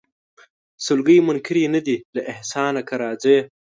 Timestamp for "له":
2.15-2.21